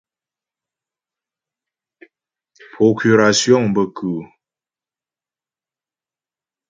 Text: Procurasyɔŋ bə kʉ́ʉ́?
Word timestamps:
Procurasyɔŋ 2.73 3.63
bə 3.75 3.83
kʉ́ʉ́? 3.95 4.23